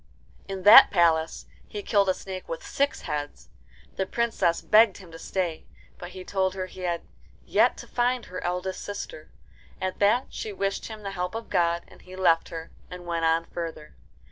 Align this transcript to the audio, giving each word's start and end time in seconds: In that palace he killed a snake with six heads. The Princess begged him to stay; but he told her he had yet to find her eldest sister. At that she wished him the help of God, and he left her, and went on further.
In 0.47 0.63
that 0.63 0.89
palace 0.89 1.45
he 1.67 1.83
killed 1.83 2.09
a 2.09 2.15
snake 2.15 2.49
with 2.49 2.65
six 2.65 3.01
heads. 3.01 3.49
The 3.97 4.07
Princess 4.07 4.59
begged 4.59 4.97
him 4.97 5.11
to 5.11 5.19
stay; 5.19 5.67
but 5.99 6.09
he 6.09 6.23
told 6.23 6.55
her 6.55 6.65
he 6.65 6.79
had 6.79 7.01
yet 7.45 7.77
to 7.77 7.87
find 7.87 8.25
her 8.25 8.43
eldest 8.43 8.81
sister. 8.83 9.29
At 9.79 9.99
that 9.99 10.25
she 10.29 10.53
wished 10.53 10.87
him 10.87 11.03
the 11.03 11.11
help 11.11 11.35
of 11.35 11.51
God, 11.51 11.83
and 11.87 12.01
he 12.01 12.15
left 12.15 12.49
her, 12.49 12.71
and 12.89 13.05
went 13.05 13.25
on 13.25 13.45
further. 13.45 13.93